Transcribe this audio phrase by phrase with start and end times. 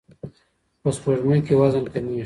[0.81, 2.19] په سپوږمۍ کې وزن کمیږي.